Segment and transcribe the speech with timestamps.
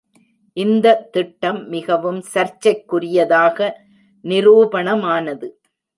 [0.57, 3.69] இந்த திட்டம் மிகவும் சர்ச்சைக்குரியதாக
[4.25, 5.47] நிரூபணமானது.